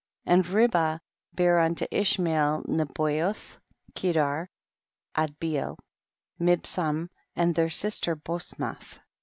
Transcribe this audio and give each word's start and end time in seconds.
16. 0.25 0.33
And 0.33 0.45
Ribah 0.47 0.99
bare 1.35 1.59
unto 1.59 1.85
Ishmael 1.91 2.63
Nebayoth, 2.67 3.59
Kedar, 3.93 4.49
Adbecl, 5.15 5.77
Mibsam 6.39 7.09
and 7.35 7.53
their 7.53 7.69
sister 7.69 8.15
Bosmath. 8.15 8.97